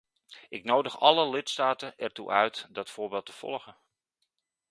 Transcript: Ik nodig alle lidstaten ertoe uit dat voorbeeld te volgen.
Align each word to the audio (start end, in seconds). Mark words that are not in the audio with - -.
Ik 0.49 0.63
nodig 0.63 0.99
alle 0.99 1.29
lidstaten 1.29 1.97
ertoe 1.97 2.29
uit 2.31 2.67
dat 2.69 2.89
voorbeeld 2.89 3.25
te 3.25 3.33
volgen. 3.33 3.75